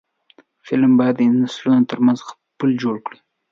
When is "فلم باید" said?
0.65-1.15